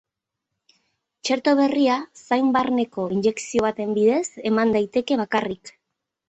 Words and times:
Txerto 1.27 1.53
berria 1.59 1.97
zain 2.21 2.49
barneko 2.55 3.05
injekzio 3.19 3.67
baten 3.67 3.93
bidez 3.99 4.23
eman 4.53 4.75
daiteke 4.79 5.21
bakarrik. 5.23 5.75